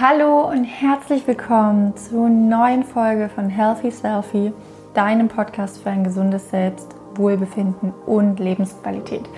Hallo 0.00 0.48
und 0.48 0.62
herzlich 0.62 1.26
willkommen 1.26 1.96
zur 1.96 2.28
neuen 2.28 2.84
Folge 2.84 3.28
von 3.28 3.48
Healthy 3.48 3.90
Selfie, 3.90 4.52
deinem 4.94 5.26
Podcast 5.26 5.82
für 5.82 5.90
ein 5.90 6.04
gesundes 6.04 6.50
Selbst, 6.50 6.94
Wohlbefinden 7.16 7.92
und 8.06 8.38
Lebensqualität. 8.38 9.28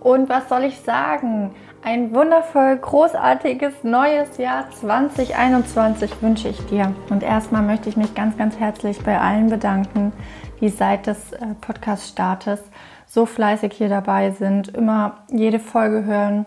Und 0.00 0.30
was 0.30 0.48
soll 0.48 0.64
ich 0.64 0.80
sagen? 0.80 1.54
Ein 1.82 2.14
wundervoll 2.14 2.78
großartiges 2.78 3.84
neues 3.84 4.38
Jahr 4.38 4.70
2021 4.70 6.22
wünsche 6.22 6.48
ich 6.48 6.64
dir. 6.68 6.94
Und 7.10 7.22
erstmal 7.22 7.60
möchte 7.60 7.90
ich 7.90 7.98
mich 7.98 8.14
ganz, 8.14 8.38
ganz 8.38 8.58
herzlich 8.58 8.98
bei 9.04 9.20
allen 9.20 9.50
bedanken, 9.50 10.14
die 10.62 10.70
seit 10.70 11.06
des 11.06 11.34
äh, 11.34 11.48
Podcast-Startes 11.60 12.62
so 13.06 13.26
fleißig 13.26 13.74
hier 13.74 13.90
dabei 13.90 14.30
sind, 14.30 14.68
immer 14.68 15.24
jede 15.30 15.58
Folge 15.58 16.06
hören 16.06 16.46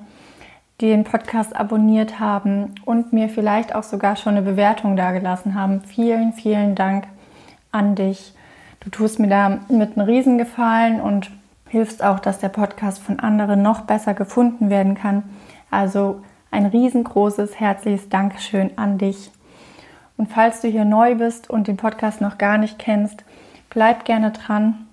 die 0.81 0.87
den 0.87 1.03
Podcast 1.03 1.55
abonniert 1.55 2.19
haben 2.19 2.75
und 2.83 3.13
mir 3.13 3.29
vielleicht 3.29 3.73
auch 3.73 3.83
sogar 3.83 4.15
schon 4.15 4.35
eine 4.35 4.41
Bewertung 4.41 4.95
dagelassen 4.95 5.55
haben. 5.55 5.81
Vielen, 5.81 6.33
vielen 6.33 6.75
Dank 6.75 7.07
an 7.71 7.95
dich. 7.95 8.33
Du 8.81 8.89
tust 8.89 9.19
mir 9.19 9.27
da 9.27 9.59
mit 9.69 9.97
einem 9.97 10.05
Riesengefallen 10.05 10.99
und 10.99 11.31
hilfst 11.69 12.03
auch, 12.03 12.19
dass 12.19 12.39
der 12.39 12.49
Podcast 12.49 13.01
von 13.01 13.19
anderen 13.19 13.61
noch 13.61 13.81
besser 13.81 14.13
gefunden 14.13 14.69
werden 14.69 14.95
kann. 14.95 15.23
Also 15.71 16.21
ein 16.51 16.65
riesengroßes, 16.65 17.59
herzliches 17.59 18.09
Dankeschön 18.09 18.77
an 18.77 18.97
dich. 18.97 19.31
Und 20.17 20.31
falls 20.31 20.61
du 20.61 20.67
hier 20.67 20.85
neu 20.85 21.15
bist 21.15 21.49
und 21.49 21.67
den 21.67 21.77
Podcast 21.77 22.21
noch 22.21 22.37
gar 22.37 22.57
nicht 22.57 22.79
kennst, 22.79 23.23
bleib 23.69 24.05
gerne 24.05 24.31
dran. 24.31 24.87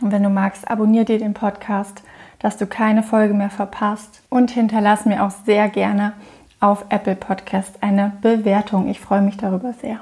Und 0.00 0.12
wenn 0.12 0.22
du 0.22 0.28
magst, 0.28 0.70
abonnier 0.70 1.04
dir 1.04 1.18
den 1.18 1.34
Podcast 1.34 2.02
dass 2.42 2.56
du 2.56 2.66
keine 2.66 3.02
Folge 3.02 3.32
mehr 3.32 3.50
verpasst. 3.50 4.20
Und 4.28 4.50
hinterlass 4.50 5.06
mir 5.06 5.24
auch 5.24 5.30
sehr 5.46 5.68
gerne 5.68 6.12
auf 6.60 6.84
Apple 6.90 7.16
Podcast 7.16 7.74
eine 7.80 8.12
Bewertung. 8.20 8.88
Ich 8.88 9.00
freue 9.00 9.22
mich 9.22 9.36
darüber 9.36 9.72
sehr. 9.72 10.00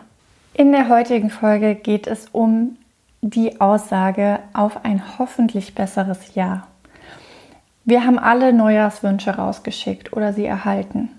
In 0.55 0.73
der 0.73 0.89
heutigen 0.89 1.31
Folge 1.31 1.75
geht 1.75 2.07
es 2.07 2.27
um 2.33 2.77
die 3.23 3.61
Aussage 3.61 4.41
auf 4.53 4.85
ein 4.85 5.19
hoffentlich 5.19 5.75
besseres 5.75 6.35
Jahr. 6.35 6.67
Wir 7.85 8.05
haben 8.05 8.19
alle 8.19 8.53
Neujahrswünsche 8.53 9.37
rausgeschickt 9.37 10.13
oder 10.13 10.33
sie 10.33 10.47
erhalten. 10.47 11.11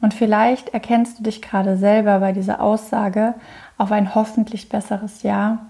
Und 0.00 0.12
vielleicht 0.12 0.70
erkennst 0.70 1.18
du 1.18 1.22
dich 1.22 1.40
gerade 1.40 1.76
selber 1.76 2.20
bei 2.20 2.32
dieser 2.32 2.60
Aussage 2.60 3.34
auf 3.78 3.92
ein 3.92 4.14
hoffentlich 4.14 4.68
besseres 4.68 5.22
Jahr 5.22 5.66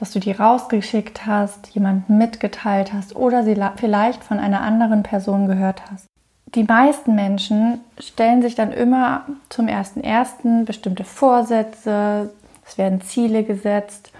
dass 0.00 0.12
du 0.12 0.18
die 0.18 0.32
rausgeschickt 0.32 1.26
hast, 1.26 1.68
jemanden 1.68 2.16
mitgeteilt 2.16 2.94
hast 2.94 3.14
oder 3.14 3.44
sie 3.44 3.54
vielleicht 3.76 4.24
von 4.24 4.38
einer 4.38 4.62
anderen 4.62 5.02
Person 5.02 5.46
gehört 5.46 5.82
hast. 5.92 6.06
Die 6.54 6.64
meisten 6.64 7.14
Menschen 7.14 7.80
stellen 7.98 8.40
sich 8.40 8.54
dann 8.54 8.72
immer 8.72 9.26
zum 9.50 9.68
ersten 9.68 10.64
bestimmte 10.64 11.04
Vorsätze, 11.04 12.30
es 12.66 12.78
werden 12.78 13.02
Ziele 13.02 13.44
gesetzt 13.44 14.10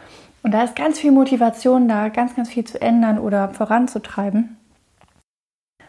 und 0.42 0.52
da 0.52 0.62
ist 0.64 0.76
ganz 0.76 0.98
viel 0.98 1.12
Motivation 1.12 1.88
da, 1.88 2.08
ganz, 2.08 2.36
ganz 2.36 2.50
viel 2.50 2.64
zu 2.64 2.80
ändern 2.80 3.18
oder 3.18 3.48
voranzutreiben. 3.48 4.58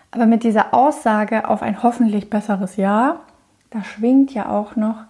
Aber 0.09 0.25
mit 0.25 0.43
dieser 0.43 0.73
Aussage 0.73 1.49
auf 1.49 1.61
ein 1.61 1.83
hoffentlich 1.83 2.29
besseres 2.29 2.77
Jahr, 2.77 3.19
da 3.71 3.83
schwingt 3.83 4.33
ja 4.33 4.49
auch 4.49 4.77
noch 4.77 5.03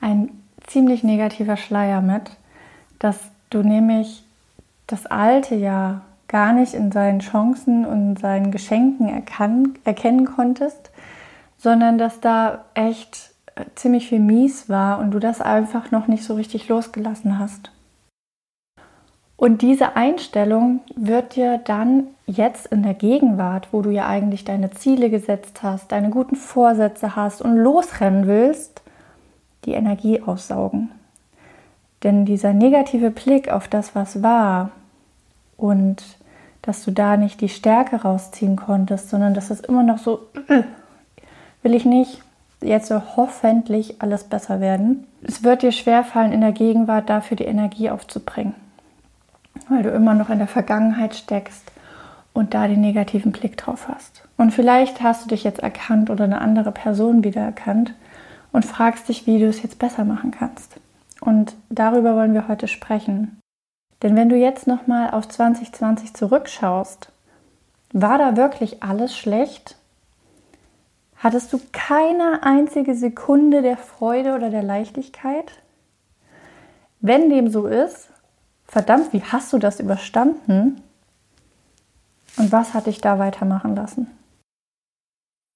ein 0.00 0.30
ziemlich 0.66 1.04
negativer 1.04 1.58
Schleier 1.58 2.00
mit, 2.00 2.30
dass 2.98 3.18
du 3.54 3.62
nämlich 3.62 4.24
das 4.86 5.06
alte 5.06 5.54
Jahr 5.54 6.02
gar 6.28 6.52
nicht 6.52 6.74
in 6.74 6.90
seinen 6.92 7.20
Chancen 7.20 7.84
und 7.86 8.18
seinen 8.18 8.50
Geschenken 8.50 9.08
erkan 9.08 9.74
erkennen 9.84 10.24
konntest, 10.24 10.90
sondern 11.58 11.96
dass 11.96 12.20
da 12.20 12.64
echt 12.74 13.30
äh, 13.54 13.64
ziemlich 13.74 14.08
viel 14.08 14.20
mies 14.20 14.68
war 14.68 14.98
und 14.98 15.12
du 15.12 15.18
das 15.18 15.40
einfach 15.40 15.90
noch 15.90 16.08
nicht 16.08 16.24
so 16.24 16.34
richtig 16.34 16.68
losgelassen 16.68 17.38
hast. 17.38 17.70
Und 19.36 19.62
diese 19.62 19.96
Einstellung 19.96 20.80
wird 20.96 21.36
dir 21.36 21.58
dann 21.58 22.08
jetzt 22.26 22.66
in 22.66 22.82
der 22.82 22.94
Gegenwart, 22.94 23.68
wo 23.72 23.82
du 23.82 23.90
ja 23.90 24.06
eigentlich 24.06 24.44
deine 24.44 24.70
Ziele 24.70 25.10
gesetzt 25.10 25.62
hast, 25.62 25.92
deine 25.92 26.10
guten 26.10 26.36
Vorsätze 26.36 27.16
hast 27.16 27.42
und 27.42 27.56
losrennen 27.56 28.26
willst, 28.26 28.82
die 29.64 29.72
Energie 29.72 30.22
aussaugen. 30.22 30.90
Denn 32.04 32.26
dieser 32.26 32.52
negative 32.52 33.10
Blick 33.10 33.50
auf 33.50 33.66
das, 33.66 33.94
was 33.94 34.22
war 34.22 34.70
und 35.56 36.02
dass 36.62 36.84
du 36.84 36.90
da 36.90 37.16
nicht 37.16 37.40
die 37.40 37.48
Stärke 37.48 37.96
rausziehen 37.96 38.56
konntest, 38.56 39.10
sondern 39.10 39.34
dass 39.34 39.50
es 39.50 39.60
immer 39.60 39.82
noch 39.82 39.98
so, 39.98 40.20
äh, 40.48 40.62
will 41.62 41.74
ich 41.74 41.84
nicht, 41.84 42.22
jetzt 42.60 42.88
so 42.88 43.02
hoffentlich 43.16 44.00
alles 44.00 44.24
besser 44.24 44.60
werden. 44.60 45.06
Es 45.22 45.42
wird 45.42 45.62
dir 45.62 45.72
schwerfallen, 45.72 46.32
in 46.32 46.40
der 46.40 46.52
Gegenwart 46.52 47.10
dafür 47.10 47.36
die 47.36 47.44
Energie 47.44 47.90
aufzubringen, 47.90 48.54
weil 49.68 49.82
du 49.82 49.90
immer 49.90 50.14
noch 50.14 50.30
in 50.30 50.38
der 50.38 50.46
Vergangenheit 50.46 51.14
steckst 51.14 51.70
und 52.32 52.54
da 52.54 52.66
den 52.66 52.80
negativen 52.80 53.32
Blick 53.32 53.56
drauf 53.56 53.88
hast. 53.88 54.26
Und 54.36 54.52
vielleicht 54.52 55.02
hast 55.02 55.24
du 55.24 55.28
dich 55.28 55.44
jetzt 55.44 55.60
erkannt 55.60 56.10
oder 56.10 56.24
eine 56.24 56.40
andere 56.40 56.72
Person 56.72 57.24
wieder 57.24 57.42
erkannt 57.42 57.94
und 58.52 58.64
fragst 58.64 59.08
dich, 59.08 59.26
wie 59.26 59.38
du 59.38 59.46
es 59.46 59.62
jetzt 59.62 59.78
besser 59.78 60.04
machen 60.04 60.30
kannst. 60.30 60.76
Und 61.24 61.56
darüber 61.70 62.16
wollen 62.16 62.34
wir 62.34 62.48
heute 62.48 62.68
sprechen. 62.68 63.40
Denn 64.02 64.14
wenn 64.16 64.28
du 64.28 64.36
jetzt 64.36 64.66
nochmal 64.66 65.10
auf 65.10 65.26
2020 65.28 66.12
zurückschaust, 66.12 67.10
war 67.92 68.18
da 68.18 68.36
wirklich 68.36 68.82
alles 68.82 69.16
schlecht? 69.16 69.76
Hattest 71.16 71.52
du 71.52 71.60
keine 71.72 72.42
einzige 72.42 72.94
Sekunde 72.94 73.62
der 73.62 73.78
Freude 73.78 74.34
oder 74.34 74.50
der 74.50 74.62
Leichtigkeit? 74.62 75.52
Wenn 77.00 77.30
dem 77.30 77.48
so 77.48 77.66
ist, 77.66 78.08
verdammt, 78.66 79.12
wie 79.14 79.22
hast 79.22 79.52
du 79.52 79.58
das 79.58 79.80
überstanden? 79.80 80.82
Und 82.36 82.52
was 82.52 82.74
hat 82.74 82.86
dich 82.86 83.00
da 83.00 83.18
weitermachen 83.18 83.74
lassen? 83.74 84.10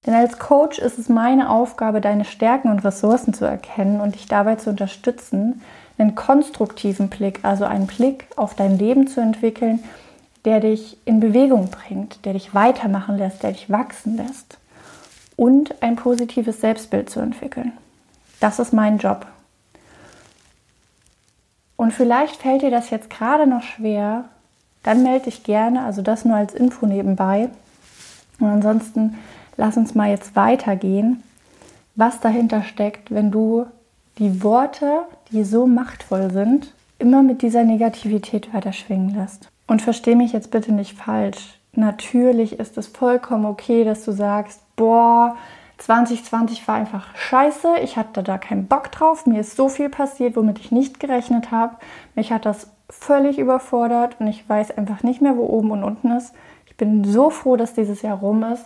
Denn 0.08 0.16
als 0.16 0.38
Coach 0.38 0.78
ist 0.78 0.98
es 0.98 1.10
meine 1.10 1.50
Aufgabe, 1.50 2.00
deine 2.00 2.24
Stärken 2.24 2.70
und 2.70 2.82
Ressourcen 2.82 3.34
zu 3.34 3.44
erkennen 3.44 4.00
und 4.00 4.14
dich 4.14 4.24
dabei 4.24 4.54
zu 4.54 4.70
unterstützen, 4.70 5.60
einen 5.98 6.14
konstruktiven 6.14 7.10
Blick, 7.10 7.40
also 7.42 7.66
einen 7.66 7.86
Blick 7.86 8.26
auf 8.34 8.54
dein 8.54 8.78
Leben 8.78 9.06
zu 9.06 9.20
entwickeln, 9.20 9.84
der 10.46 10.60
dich 10.60 10.96
in 11.04 11.20
Bewegung 11.20 11.68
bringt, 11.68 12.24
der 12.24 12.32
dich 12.32 12.54
weitermachen 12.54 13.18
lässt, 13.18 13.42
der 13.42 13.52
dich 13.52 13.68
wachsen 13.68 14.16
lässt 14.16 14.56
und 15.36 15.82
ein 15.82 15.96
positives 15.96 16.62
Selbstbild 16.62 17.10
zu 17.10 17.20
entwickeln. 17.20 17.72
Das 18.40 18.58
ist 18.58 18.72
mein 18.72 18.96
Job. 18.96 19.26
Und 21.76 21.92
vielleicht 21.92 22.36
fällt 22.36 22.62
dir 22.62 22.70
das 22.70 22.88
jetzt 22.88 23.10
gerade 23.10 23.46
noch 23.46 23.62
schwer, 23.62 24.24
dann 24.82 25.02
melde 25.02 25.26
dich 25.26 25.42
gerne, 25.42 25.84
also 25.84 26.00
das 26.00 26.24
nur 26.24 26.38
als 26.38 26.54
Info 26.54 26.86
nebenbei. 26.86 27.50
Und 28.40 28.46
ansonsten 28.46 29.18
lass 29.58 29.76
uns 29.76 29.94
mal 29.94 30.08
jetzt 30.08 30.34
weitergehen, 30.34 31.22
was 31.96 32.20
dahinter 32.20 32.62
steckt, 32.62 33.12
wenn 33.12 33.30
du 33.30 33.66
die 34.18 34.42
Worte, 34.42 35.02
die 35.30 35.44
so 35.44 35.66
machtvoll 35.66 36.30
sind, 36.30 36.72
immer 36.98 37.22
mit 37.22 37.42
dieser 37.42 37.64
Negativität 37.64 38.54
weiterschwingen 38.54 39.14
lässt. 39.14 39.50
Und 39.66 39.82
versteh 39.82 40.14
mich 40.14 40.32
jetzt 40.32 40.50
bitte 40.50 40.72
nicht 40.72 40.96
falsch. 40.96 41.58
Natürlich 41.72 42.58
ist 42.58 42.78
es 42.78 42.86
vollkommen 42.86 43.44
okay, 43.44 43.84
dass 43.84 44.04
du 44.04 44.12
sagst, 44.12 44.62
boah, 44.76 45.36
2020 45.78 46.66
war 46.66 46.76
einfach 46.76 47.14
scheiße, 47.14 47.76
ich 47.82 47.96
hatte 47.96 48.22
da 48.22 48.38
keinen 48.38 48.66
Bock 48.66 48.90
drauf, 48.90 49.26
mir 49.26 49.40
ist 49.40 49.54
so 49.54 49.68
viel 49.68 49.88
passiert, 49.88 50.34
womit 50.34 50.58
ich 50.58 50.72
nicht 50.72 50.98
gerechnet 50.98 51.50
habe. 51.50 51.76
Mich 52.14 52.32
hat 52.32 52.46
das 52.46 52.70
völlig 52.90 53.38
überfordert 53.38 54.16
und 54.18 54.28
ich 54.28 54.48
weiß 54.48 54.76
einfach 54.76 55.02
nicht 55.02 55.20
mehr, 55.20 55.36
wo 55.36 55.44
oben 55.46 55.72
und 55.72 55.84
unten 55.84 56.10
ist. 56.12 56.32
Ich 56.66 56.76
bin 56.76 57.04
so 57.04 57.30
froh, 57.30 57.56
dass 57.56 57.74
dieses 57.74 58.02
Jahr 58.02 58.18
rum 58.18 58.44
ist 58.44 58.64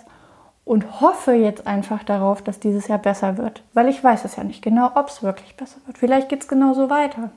und 0.65 1.01
hoffe 1.01 1.33
jetzt 1.33 1.67
einfach 1.67 2.05
darauf, 2.05 2.43
dass 2.43 2.61
dieses 2.61 2.89
Jahr 2.89 2.99
besser 2.99 3.37
wird, 3.37 3.63
weil 3.75 3.89
ich 3.89 4.03
weiß 4.03 4.25
es 4.25 4.37
ja 4.37 4.45
nicht 4.45 4.63
genau, 4.63 4.93
ob 4.95 5.09
es 5.09 5.23
wirklich 5.23 5.57
besser 5.57 5.79
wird. 5.87 5.99
Vielleicht 5.99 6.29
geht 6.29 6.43
es 6.43 6.49
genauso 6.49 6.89
weiter. 6.89 7.31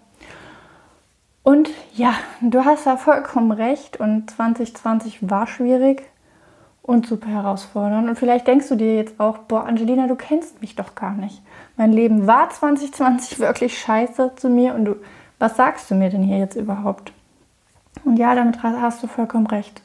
Und 1.44 1.70
ja, 1.94 2.14
du 2.42 2.66
hast 2.66 2.88
da 2.88 2.98
vollkommen 2.98 3.52
recht 3.52 4.00
und 4.00 4.32
2020 4.32 5.30
war 5.30 5.48
schwierig 5.48 6.04
und 6.82 7.08
super 7.08 7.28
herausfordernd. 7.28 8.10
Und 8.10 8.16
vielleicht 8.16 8.48
denkst 8.48 8.70
du 8.70 8.76
dir 8.76 8.96
jetzt 8.96 9.20
auch, 9.20 9.40
boah, 9.40 9.66
Angelina, 9.66 10.08
du 10.08 10.16
kennst 10.16 10.62
mich 10.62 10.76
doch 10.76 10.94
gar 10.96 11.14
nicht. 11.14 11.42
Mein 11.78 11.92
Leben 11.92 12.28
war 12.28 12.50
2020 12.50 13.40
wirklich 13.40 13.78
scheiße 13.78 14.34
zu 14.36 14.50
mir 14.50 14.76
und 14.76 14.86
du, 14.86 14.96
was 15.40 15.58
sagst 15.58 15.90
du 15.90 15.96
mir 15.96 16.10
denn 16.10 16.24
hier 16.24 16.38
jetzt 16.38 16.56
überhaupt? 16.56 17.12
Und 18.04 18.18
ja, 18.18 18.36
damit 18.36 18.62
hast 18.62 19.02
du 19.02 19.08
vollkommen 19.08 19.48
recht. 19.48 19.82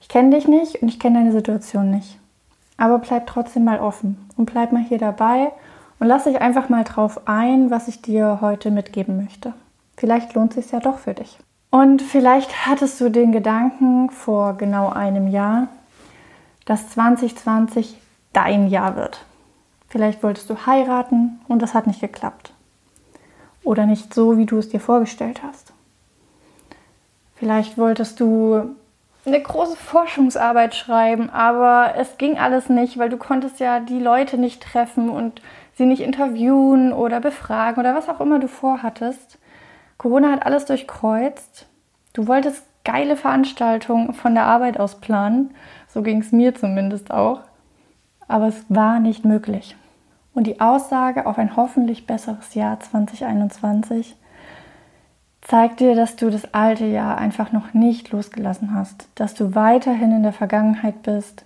Ich 0.00 0.08
kenne 0.08 0.36
dich 0.36 0.46
nicht 0.46 0.82
und 0.82 0.88
ich 0.88 1.00
kenne 1.00 1.18
deine 1.18 1.32
Situation 1.32 1.90
nicht. 1.90 2.19
Aber 2.80 2.98
bleib 2.98 3.26
trotzdem 3.26 3.64
mal 3.64 3.78
offen 3.78 4.16
und 4.38 4.50
bleib 4.50 4.72
mal 4.72 4.82
hier 4.82 4.96
dabei 4.96 5.52
und 5.98 6.06
lass 6.06 6.24
dich 6.24 6.40
einfach 6.40 6.70
mal 6.70 6.82
drauf 6.82 7.28
ein, 7.28 7.70
was 7.70 7.88
ich 7.88 8.00
dir 8.00 8.38
heute 8.40 8.70
mitgeben 8.70 9.18
möchte. 9.18 9.52
Vielleicht 9.98 10.32
lohnt 10.32 10.56
es 10.56 10.64
sich 10.64 10.72
ja 10.72 10.80
doch 10.80 10.96
für 10.96 11.12
dich. 11.12 11.38
Und 11.68 12.00
vielleicht 12.00 12.66
hattest 12.66 12.98
du 12.98 13.10
den 13.10 13.32
Gedanken 13.32 14.08
vor 14.08 14.54
genau 14.54 14.88
einem 14.88 15.28
Jahr, 15.28 15.68
dass 16.64 16.88
2020 16.88 17.98
dein 18.32 18.66
Jahr 18.68 18.96
wird. 18.96 19.26
Vielleicht 19.88 20.22
wolltest 20.22 20.48
du 20.48 20.64
heiraten 20.64 21.38
und 21.48 21.60
das 21.60 21.74
hat 21.74 21.86
nicht 21.86 22.00
geklappt. 22.00 22.54
Oder 23.62 23.84
nicht 23.84 24.14
so, 24.14 24.38
wie 24.38 24.46
du 24.46 24.56
es 24.56 24.70
dir 24.70 24.80
vorgestellt 24.80 25.42
hast. 25.42 25.74
Vielleicht 27.34 27.76
wolltest 27.76 28.20
du 28.20 28.74
eine 29.26 29.40
große 29.40 29.76
Forschungsarbeit 29.76 30.74
schreiben, 30.74 31.30
aber 31.30 31.94
es 31.96 32.16
ging 32.16 32.38
alles 32.38 32.68
nicht, 32.68 32.98
weil 32.98 33.10
du 33.10 33.16
konntest 33.16 33.60
ja 33.60 33.80
die 33.80 33.98
Leute 33.98 34.38
nicht 34.38 34.62
treffen 34.62 35.10
und 35.10 35.42
sie 35.74 35.86
nicht 35.86 36.00
interviewen 36.00 36.92
oder 36.92 37.20
befragen 37.20 37.80
oder 37.80 37.94
was 37.94 38.08
auch 38.08 38.20
immer 38.20 38.38
du 38.38 38.48
vorhattest. 38.48 39.38
Corona 39.98 40.32
hat 40.32 40.46
alles 40.46 40.64
durchkreuzt. 40.64 41.66
Du 42.14 42.26
wolltest 42.26 42.64
geile 42.84 43.16
Veranstaltungen 43.16 44.14
von 44.14 44.34
der 44.34 44.44
Arbeit 44.44 44.80
aus 44.80 45.00
planen, 45.00 45.54
so 45.88 46.02
ging 46.02 46.20
es 46.20 46.32
mir 46.32 46.54
zumindest 46.54 47.10
auch, 47.10 47.40
aber 48.26 48.46
es 48.48 48.64
war 48.68 49.00
nicht 49.00 49.24
möglich. 49.24 49.76
Und 50.32 50.46
die 50.46 50.60
Aussage 50.60 51.26
auf 51.26 51.38
ein 51.38 51.56
hoffentlich 51.56 52.06
besseres 52.06 52.54
Jahr 52.54 52.80
2021 52.80 54.16
zeigt 55.50 55.80
dir, 55.80 55.96
dass 55.96 56.14
du 56.14 56.30
das 56.30 56.54
alte 56.54 56.86
Jahr 56.86 57.18
einfach 57.18 57.50
noch 57.50 57.74
nicht 57.74 58.12
losgelassen 58.12 58.72
hast, 58.72 59.08
dass 59.16 59.34
du 59.34 59.56
weiterhin 59.56 60.12
in 60.12 60.22
der 60.22 60.32
Vergangenheit 60.32 61.02
bist 61.02 61.44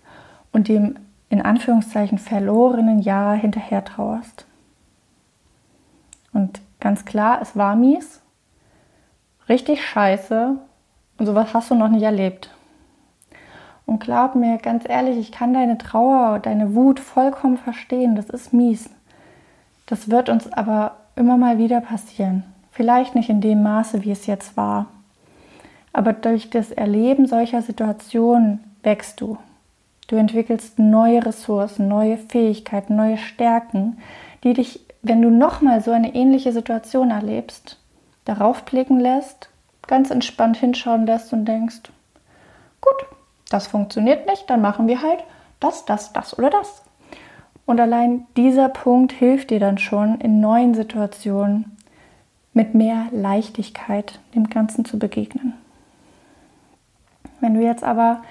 und 0.53 0.69
dem 0.69 0.97
in 1.31 1.41
Anführungszeichen 1.41 2.19
verlorenen 2.19 2.99
Jahr 2.99 3.35
hinterher 3.35 3.83
trauerst. 3.83 4.45
Und 6.35 6.61
ganz 6.81 7.07
klar, 7.07 7.41
es 7.41 7.57
war 7.57 7.77
mies, 7.77 8.21
richtig 9.49 9.83
scheiße 9.83 10.55
und 11.17 11.27
sowas 11.27 11.55
hast 11.55 11.71
du 11.71 11.75
noch 11.75 11.89
nicht 11.89 12.03
erlebt. 12.03 12.51
Und 13.87 14.01
glaub 14.01 14.35
mir, 14.35 14.59
ganz 14.59 14.87
ehrlich, 14.87 15.17
ich 15.17 15.33
kann 15.33 15.55
deine 15.55 15.79
Trauer, 15.79 16.41
deine 16.41 16.75
Wut 16.75 17.01
vollkommen 17.01 17.57
verstehen. 17.57 18.17
Das 18.17 18.29
ist 18.29 18.53
mies. 18.53 18.91
Das 19.87 20.11
wird 20.11 20.29
uns 20.29 20.53
aber 20.53 20.97
immer 21.17 21.39
mal 21.39 21.57
wieder 21.57 21.81
passieren. 21.81 22.45
Vielleicht 22.75 23.15
nicht 23.15 23.31
in 23.31 23.41
dem 23.41 23.63
Maße, 23.63 24.03
wie 24.03 24.11
es 24.11 24.27
jetzt 24.27 24.57
war. 24.57 24.87
Aber 25.93 26.13
durch 26.13 26.51
das 26.51 26.73
Erleben 26.73 27.27
solcher 27.27 27.63
Situationen 27.63 28.65
wächst 28.83 29.21
du. 29.21 29.39
Du 30.09 30.17
entwickelst 30.17 30.81
neue 30.81 31.25
Ressourcen, 31.25 31.87
neue 31.87 32.19
Fähigkeiten, 32.19 32.97
neue 32.97 33.17
Stärken, 33.17 33.99
die 34.43 34.55
dich, 34.55 34.81
wenn 35.03 35.23
du 35.23 35.31
nochmal 35.31 35.83
so 35.83 35.93
eine 35.93 36.17
ähnliche 36.17 36.53
Situation 36.53 37.13
erlebst, 37.13 37.79
darauf 38.25 38.65
blicken 38.65 38.99
lässt, 38.99 39.51
ganz 39.87 40.11
entspannt 40.11 40.57
hinschauen 40.57 41.07
lässt 41.07 41.33
und 41.33 41.45
denkst, 41.45 41.83
gut, 42.81 43.07
das 43.51 43.69
funktioniert 43.69 44.27
nicht, 44.27 44.51
dann 44.51 44.61
machen 44.61 44.89
wir 44.89 45.01
halt 45.01 45.23
das, 45.61 45.85
das, 45.85 46.13
das 46.13 46.37
oder 46.37 46.51
das. 46.51 46.83
Und 47.67 47.81
allein 47.81 48.27
dieser 48.37 48.69
Punkt 48.69 49.13
hilft 49.13 49.51
dir 49.51 49.61
dann 49.61 49.79
schon 49.79 50.21
in 50.21 50.41
neuen 50.41 50.75
Situationen 50.75 51.77
mit 52.55 52.75
mehr 52.75 53.09
Leichtigkeit 53.13 54.21
dem 54.35 54.49
Ganzen 54.49 54.85
zu 54.85 54.99
begegnen. 54.99 55.55
Wenn 57.41 57.55
du 57.55 57.61
jetzt 57.61 57.85
aber 57.85 58.23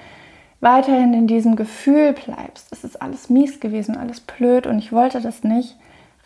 weiterhin 0.59 1.13
in 1.13 1.27
diesem 1.27 1.55
Gefühl 1.55 2.13
bleibst, 2.13 2.71
es 2.71 2.83
ist 2.83 3.01
alles 3.01 3.29
mies 3.29 3.59
gewesen, 3.59 3.97
alles 3.97 4.21
blöd 4.21 4.65
und 4.65 4.79
ich 4.79 4.91
wollte 4.91 5.21
das 5.21 5.43
nicht, 5.43 5.77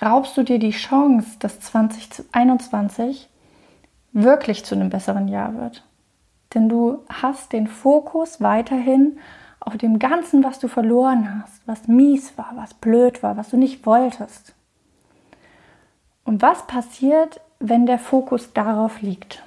raubst 0.01 0.37
du 0.37 0.43
dir 0.43 0.59
die 0.59 0.71
Chance, 0.71 1.37
dass 1.39 1.59
2021 1.59 3.27
wirklich 4.13 4.63
zu 4.63 4.75
einem 4.75 4.89
besseren 4.89 5.27
Jahr 5.27 5.55
wird. 5.55 5.83
Denn 6.53 6.69
du 6.69 6.99
hast 7.09 7.51
den 7.51 7.67
Fokus 7.67 8.39
weiterhin 8.39 9.17
auf 9.59 9.75
dem 9.77 9.99
Ganzen, 9.99 10.43
was 10.43 10.59
du 10.59 10.67
verloren 10.67 11.41
hast, 11.41 11.61
was 11.65 11.87
mies 11.87 12.37
war, 12.37 12.51
was 12.55 12.73
blöd 12.73 13.21
war, 13.21 13.37
was 13.37 13.49
du 13.49 13.57
nicht 13.57 13.85
wolltest. 13.85 14.53
Und 16.23 16.41
was 16.41 16.67
passiert, 16.67 17.41
wenn 17.59 17.85
der 17.85 17.99
Fokus 17.99 18.53
darauf 18.53 19.01
liegt. 19.01 19.43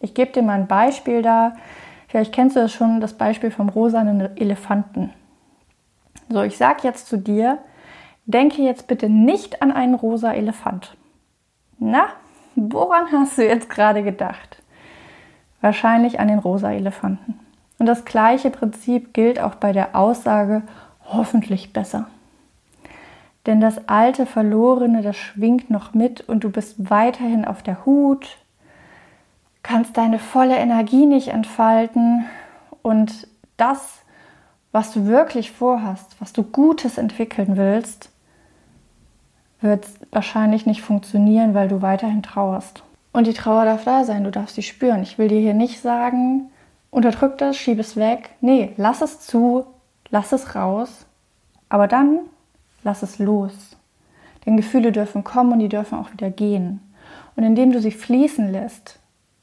Ich 0.00 0.14
gebe 0.14 0.32
dir 0.32 0.42
mal 0.42 0.58
ein 0.58 0.66
Beispiel 0.66 1.22
da. 1.22 1.54
Vielleicht 2.08 2.32
kennst 2.32 2.56
du 2.56 2.60
das 2.60 2.72
schon, 2.72 3.00
das 3.00 3.14
Beispiel 3.14 3.50
vom 3.50 3.68
rosanen 3.68 4.36
Elefanten. 4.36 5.12
So, 6.28 6.42
ich 6.42 6.56
sage 6.56 6.80
jetzt 6.82 7.08
zu 7.08 7.18
dir, 7.18 7.58
denke 8.26 8.62
jetzt 8.62 8.86
bitte 8.86 9.08
nicht 9.08 9.62
an 9.62 9.72
einen 9.72 9.94
rosa 9.94 10.32
Elefant. 10.32 10.96
Na, 11.78 12.06
woran 12.54 13.06
hast 13.12 13.38
du 13.38 13.46
jetzt 13.46 13.68
gerade 13.70 14.02
gedacht? 14.02 14.62
Wahrscheinlich 15.60 16.20
an 16.20 16.28
den 16.28 16.38
rosa 16.38 16.72
Elefanten. 16.72 17.38
Und 17.78 17.86
das 17.86 18.04
gleiche 18.04 18.50
Prinzip 18.50 19.12
gilt 19.12 19.40
auch 19.40 19.56
bei 19.56 19.72
der 19.72 19.96
Aussage 19.96 20.62
hoffentlich 21.04 21.72
besser. 21.72 22.06
Denn 23.46 23.60
das 23.60 23.88
alte 23.88 24.26
Verlorene, 24.26 25.02
das 25.02 25.16
schwingt 25.16 25.68
noch 25.70 25.94
mit 25.94 26.20
und 26.20 26.44
du 26.44 26.50
bist 26.50 26.90
weiterhin 26.90 27.44
auf 27.44 27.62
der 27.62 27.84
Hut, 27.84 28.38
kannst 29.62 29.96
deine 29.96 30.18
volle 30.18 30.56
Energie 30.56 31.06
nicht 31.06 31.28
entfalten 31.28 32.24
und 32.82 33.26
das, 33.56 34.00
was 34.70 34.92
du 34.92 35.06
wirklich 35.06 35.52
vorhast, 35.52 36.16
was 36.20 36.32
du 36.32 36.42
Gutes 36.42 36.98
entwickeln 36.98 37.56
willst, 37.56 38.10
wird 39.60 39.86
wahrscheinlich 40.10 40.66
nicht 40.66 40.82
funktionieren, 40.82 41.54
weil 41.54 41.68
du 41.68 41.82
weiterhin 41.82 42.22
trauerst. 42.22 42.82
Und 43.12 43.26
die 43.26 43.34
Trauer 43.34 43.64
darf 43.64 43.84
da 43.84 44.04
sein, 44.04 44.24
du 44.24 44.30
darfst 44.30 44.56
sie 44.56 44.62
spüren. 44.62 45.02
Ich 45.02 45.18
will 45.18 45.28
dir 45.28 45.40
hier 45.40 45.54
nicht 45.54 45.80
sagen, 45.80 46.50
unterdrück 46.90 47.38
das, 47.38 47.56
schieb 47.56 47.78
es 47.78 47.96
weg. 47.96 48.30
Nee, 48.40 48.72
lass 48.76 49.02
es 49.02 49.20
zu, 49.20 49.66
lass 50.10 50.32
es 50.32 50.54
raus. 50.54 51.06
Aber 51.68 51.86
dann 51.86 52.20
lass 52.84 53.02
es 53.02 53.18
los. 53.18 53.52
Denn 54.44 54.56
Gefühle 54.56 54.92
dürfen 54.92 55.24
kommen 55.24 55.52
und 55.52 55.58
die 55.60 55.68
dürfen 55.68 55.98
auch 55.98 56.12
wieder 56.12 56.30
gehen. 56.30 56.80
Und 57.36 57.44
indem 57.44 57.72
du 57.72 57.80
sie 57.80 57.92
fließen 57.92 58.50
lässt, 58.50 58.98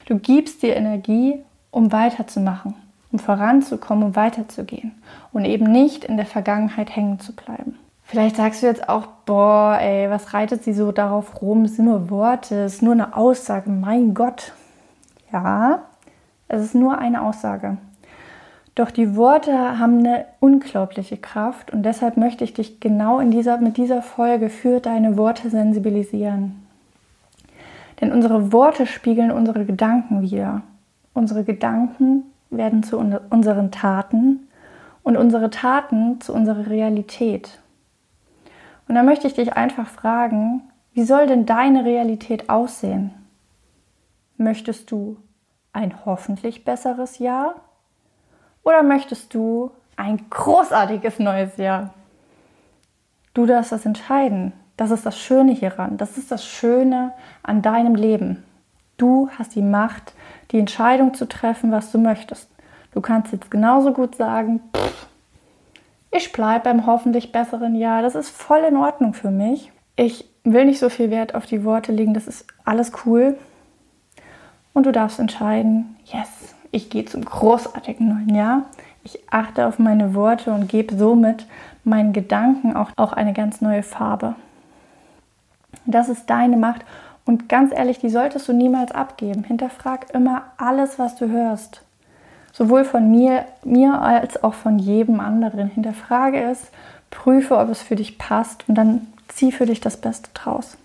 du 0.06 0.18
gibst 0.18 0.62
dir 0.62 0.76
Energie, 0.76 1.40
um 1.70 1.92
weiterzumachen, 1.92 2.74
um 3.12 3.18
voranzukommen, 3.18 4.04
um 4.04 4.16
weiterzugehen 4.16 4.92
und 5.32 5.44
eben 5.44 5.70
nicht 5.70 6.04
in 6.04 6.16
der 6.16 6.26
Vergangenheit 6.26 6.94
hängen 6.94 7.20
zu 7.20 7.34
bleiben. 7.34 7.78
Vielleicht 8.04 8.36
sagst 8.36 8.62
du 8.62 8.66
jetzt 8.66 8.88
auch, 8.88 9.06
boah, 9.24 9.78
ey, 9.80 10.10
was 10.10 10.34
reitet 10.34 10.64
sie 10.64 10.72
so 10.72 10.90
darauf 10.90 11.40
rum? 11.40 11.64
Es 11.64 11.76
sind 11.76 11.84
nur 11.84 12.10
Worte, 12.10 12.64
es 12.64 12.74
ist 12.74 12.82
nur 12.82 12.92
eine 12.92 13.16
Aussage. 13.16 13.70
Mein 13.70 14.14
Gott. 14.14 14.52
Ja, 15.32 15.82
es 16.48 16.60
ist 16.60 16.74
nur 16.74 16.98
eine 16.98 17.22
Aussage. 17.22 17.76
Doch 18.74 18.90
die 18.90 19.16
Worte 19.16 19.78
haben 19.78 19.98
eine 19.98 20.26
unglaubliche 20.38 21.16
Kraft 21.16 21.72
und 21.72 21.82
deshalb 21.82 22.16
möchte 22.16 22.44
ich 22.44 22.54
dich 22.54 22.80
genau 22.80 23.18
in 23.18 23.30
dieser, 23.30 23.58
mit 23.58 23.76
dieser 23.76 24.00
Folge 24.00 24.48
für 24.48 24.80
deine 24.80 25.16
Worte 25.16 25.50
sensibilisieren. 25.50 26.66
Denn 28.00 28.12
unsere 28.12 28.52
Worte 28.52 28.86
spiegeln 28.86 29.30
unsere 29.30 29.64
Gedanken 29.64 30.22
wieder. 30.22 30.62
Unsere 31.12 31.44
Gedanken 31.44 32.24
werden 32.48 32.82
zu 32.82 32.98
unseren 32.98 33.70
Taten 33.70 34.48
und 35.02 35.16
unsere 35.16 35.50
Taten 35.50 36.20
zu 36.20 36.32
unserer 36.32 36.68
Realität. 36.68 37.60
Und 38.88 38.94
da 38.94 39.02
möchte 39.02 39.26
ich 39.26 39.34
dich 39.34 39.54
einfach 39.54 39.88
fragen, 39.88 40.62
wie 40.92 41.04
soll 41.04 41.26
denn 41.26 41.46
deine 41.46 41.84
Realität 41.84 42.48
aussehen? 42.48 43.10
Möchtest 44.36 44.90
du 44.90 45.16
ein 45.72 46.04
hoffentlich 46.04 46.64
besseres 46.64 47.18
Jahr 47.18 47.56
oder 48.62 48.82
möchtest 48.82 49.34
du 49.34 49.70
ein 49.96 50.28
großartiges 50.30 51.18
neues 51.18 51.56
Jahr? 51.56 51.94
Du 53.34 53.46
darfst 53.46 53.72
das 53.72 53.86
entscheiden. 53.86 54.52
Das 54.76 54.90
ist 54.90 55.04
das 55.04 55.18
Schöne 55.18 55.52
hieran. 55.52 55.98
Das 55.98 56.16
ist 56.16 56.30
das 56.30 56.44
Schöne 56.44 57.12
an 57.42 57.62
deinem 57.62 57.94
Leben. 57.94 58.42
Du 58.96 59.28
hast 59.38 59.54
die 59.54 59.62
Macht, 59.62 60.14
die 60.50 60.58
Entscheidung 60.58 61.14
zu 61.14 61.28
treffen, 61.28 61.70
was 61.70 61.92
du 61.92 61.98
möchtest. 61.98 62.50
Du 62.92 63.00
kannst 63.00 63.32
jetzt 63.32 63.50
genauso 63.50 63.92
gut 63.92 64.16
sagen, 64.16 64.60
ich 66.10 66.32
bleibe 66.32 66.64
beim 66.64 66.86
hoffentlich 66.86 67.30
besseren 67.30 67.76
Jahr. 67.76 68.02
Das 68.02 68.14
ist 68.14 68.30
voll 68.30 68.60
in 68.60 68.76
Ordnung 68.76 69.14
für 69.14 69.30
mich. 69.30 69.70
Ich 69.96 70.24
will 70.44 70.64
nicht 70.64 70.80
so 70.80 70.88
viel 70.88 71.10
Wert 71.10 71.34
auf 71.34 71.46
die 71.46 71.64
Worte 71.64 71.92
legen. 71.92 72.14
Das 72.14 72.26
ist 72.26 72.46
alles 72.64 72.92
cool. 73.04 73.38
Und 74.72 74.86
du 74.86 74.92
darfst 74.92 75.18
entscheiden, 75.18 75.96
yes, 76.04 76.54
ich 76.72 76.90
gehe 76.90 77.04
zum 77.04 77.24
großartigen 77.24 78.08
neuen 78.08 78.34
Jahr. 78.34 78.62
Ich 79.02 79.18
achte 79.30 79.66
auf 79.66 79.78
meine 79.78 80.14
Worte 80.14 80.52
und 80.52 80.68
gebe 80.68 80.96
somit 80.96 81.46
meinen 81.84 82.12
Gedanken 82.12 82.76
auch, 82.76 82.90
auch 82.96 83.12
eine 83.12 83.32
ganz 83.32 83.60
neue 83.60 83.82
Farbe. 83.82 84.34
Das 85.86 86.08
ist 86.08 86.28
deine 86.28 86.56
Macht 86.56 86.84
und 87.24 87.48
ganz 87.48 87.72
ehrlich, 87.72 87.98
die 87.98 88.10
solltest 88.10 88.48
du 88.48 88.52
niemals 88.52 88.92
abgeben. 88.92 89.44
Hinterfrag 89.44 90.12
immer 90.14 90.44
alles, 90.58 90.98
was 90.98 91.16
du 91.16 91.28
hörst. 91.28 91.82
Sowohl 92.52 92.84
von 92.84 93.10
mir, 93.10 93.44
mir 93.64 94.00
als 94.00 94.42
auch 94.42 94.54
von 94.54 94.78
jedem 94.78 95.20
anderen. 95.20 95.68
Hinterfrage 95.68 96.42
es, 96.42 96.70
prüfe, 97.10 97.56
ob 97.56 97.70
es 97.70 97.82
für 97.82 97.96
dich 97.96 98.18
passt 98.18 98.64
und 98.68 98.74
dann 98.74 99.06
zieh 99.28 99.52
für 99.52 99.66
dich 99.66 99.80
das 99.80 99.96
Beste 99.96 100.30
draus. 100.34 100.76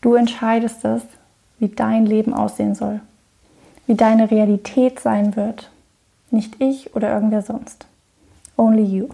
Du 0.00 0.14
entscheidest 0.14 0.84
es, 0.84 1.02
wie 1.58 1.68
dein 1.68 2.06
Leben 2.06 2.34
aussehen 2.34 2.74
soll 2.74 3.00
wie 3.86 3.94
deine 3.94 4.30
Realität 4.30 5.00
sein 5.00 5.36
wird. 5.36 5.70
Nicht 6.30 6.60
ich 6.60 6.94
oder 6.96 7.12
irgendwer 7.12 7.42
sonst. 7.42 7.86
Only 8.56 8.84
you. 8.84 9.08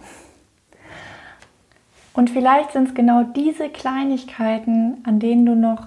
Und 2.13 2.31
vielleicht 2.31 2.73
sind 2.73 2.89
es 2.89 2.95
genau 2.95 3.23
diese 3.23 3.69
Kleinigkeiten, 3.69 4.99
an 5.05 5.21
denen 5.21 5.47
du 5.47 5.55
noch 5.55 5.87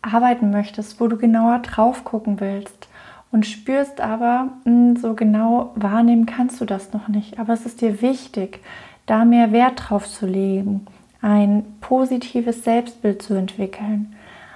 arbeiten 0.00 0.50
möchtest, 0.50 1.00
wo 1.00 1.06
du 1.06 1.16
genauer 1.16 1.60
drauf 1.60 2.04
gucken 2.04 2.40
willst 2.40 2.88
und 3.30 3.46
spürst 3.46 4.00
aber, 4.00 4.48
hm, 4.64 4.96
so 4.96 5.14
genau 5.14 5.72
wahrnehmen 5.74 6.26
kannst 6.26 6.60
du 6.60 6.64
das 6.64 6.92
noch 6.92 7.08
nicht. 7.08 7.38
Aber 7.38 7.52
es 7.52 7.64
ist 7.66 7.80
dir 7.80 8.02
wichtig, 8.02 8.60
da 9.06 9.24
mehr 9.24 9.52
Wert 9.52 9.84
drauf 9.88 10.08
zu 10.08 10.26
legen, 10.26 10.86
ein 11.20 11.64
positives 11.80 12.64
Selbstbild 12.64 13.22
zu 13.22 13.34
entwickeln, 13.34 14.14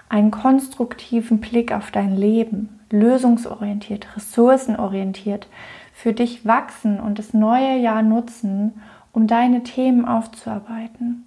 einen 0.08 0.30
konstruktiven 0.30 1.40
Blick 1.40 1.72
auf 1.72 1.90
dein 1.90 2.16
Leben, 2.16 2.75
lösungsorientiert, 2.90 4.16
ressourcenorientiert, 4.16 5.48
für 5.92 6.12
dich 6.12 6.44
wachsen 6.44 7.00
und 7.00 7.18
das 7.18 7.32
neue 7.32 7.76
Jahr 7.78 8.02
nutzen, 8.02 8.74
um 9.12 9.26
deine 9.26 9.62
Themen 9.62 10.04
aufzuarbeiten, 10.04 11.24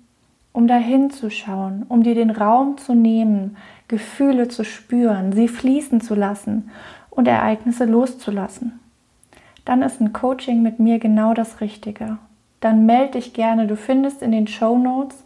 um 0.53 0.67
dahin 0.67 1.09
zu 1.09 1.31
schauen, 1.31 1.85
um 1.89 2.03
dir 2.03 2.15
den 2.15 2.29
Raum 2.29 2.77
zu 2.77 2.93
nehmen, 2.93 3.57
Gefühle 3.87 4.47
zu 4.47 4.63
spüren, 4.63 5.33
sie 5.33 5.47
fließen 5.47 6.01
zu 6.01 6.13
lassen 6.13 6.69
und 7.09 7.27
Ereignisse 7.27 7.85
loszulassen. 7.85 8.79
Dann 9.65 9.81
ist 9.81 9.99
ein 9.99 10.13
Coaching 10.13 10.61
mit 10.61 10.79
mir 10.79 10.99
genau 10.99 11.33
das 11.33 11.61
Richtige. 11.61 12.17
Dann 12.59 12.85
melde 12.85 13.13
dich 13.13 13.33
gerne. 13.33 13.67
Du 13.67 13.75
findest 13.75 14.21
in 14.21 14.31
den 14.31 14.47
Show 14.47 14.77
Notes 14.77 15.23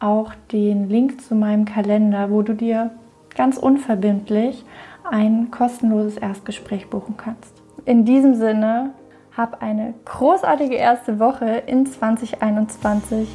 auch 0.00 0.34
den 0.50 0.88
Link 0.88 1.20
zu 1.20 1.34
meinem 1.34 1.64
Kalender, 1.64 2.30
wo 2.30 2.42
du 2.42 2.54
dir 2.54 2.90
ganz 3.34 3.56
unverbindlich 3.56 4.64
ein 5.12 5.50
kostenloses 5.50 6.16
Erstgespräch 6.16 6.88
buchen 6.88 7.18
kannst. 7.18 7.52
In 7.84 8.06
diesem 8.06 8.34
Sinne, 8.34 8.94
hab 9.36 9.62
eine 9.62 9.92
großartige 10.06 10.74
erste 10.74 11.18
Woche 11.18 11.62
in 11.66 11.86
2021 11.86 13.28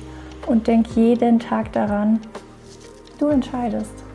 und 0.47 0.65
denk 0.65 0.87
jeden 0.95 1.39
Tag 1.39 1.71
daran, 1.73 2.19
du 3.19 3.27
entscheidest. 3.27 4.06